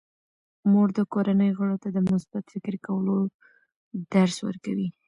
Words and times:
مور 0.71 0.87
د 0.97 0.99
کورنۍ 1.13 1.51
غړو 1.57 1.75
ته 1.83 1.89
د 1.95 1.97
مثبت 2.09 2.43
فکر 2.53 2.73
کولو 2.87 3.15
درس 4.13 4.37
ورکوي. 4.47 4.87